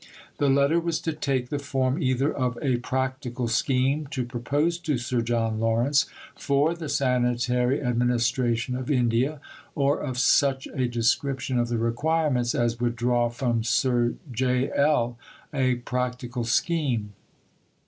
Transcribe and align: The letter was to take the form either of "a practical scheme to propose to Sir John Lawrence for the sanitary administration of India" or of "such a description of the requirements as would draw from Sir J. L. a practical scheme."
The 0.39 0.49
letter 0.49 0.79
was 0.79 0.99
to 1.01 1.13
take 1.13 1.49
the 1.49 1.59
form 1.59 2.01
either 2.01 2.33
of 2.35 2.57
"a 2.59 2.77
practical 2.77 3.47
scheme 3.47 4.07
to 4.07 4.25
propose 4.25 4.79
to 4.79 4.97
Sir 4.97 5.21
John 5.21 5.59
Lawrence 5.59 6.07
for 6.35 6.73
the 6.73 6.89
sanitary 6.89 7.79
administration 7.83 8.75
of 8.75 8.89
India" 8.89 9.39
or 9.75 9.99
of 9.99 10.17
"such 10.17 10.65
a 10.73 10.87
description 10.87 11.59
of 11.59 11.67
the 11.67 11.77
requirements 11.77 12.55
as 12.55 12.79
would 12.79 12.95
draw 12.95 13.29
from 13.29 13.63
Sir 13.63 14.15
J. 14.31 14.71
L. 14.75 15.19
a 15.53 15.75
practical 15.75 16.45
scheme." 16.45 17.13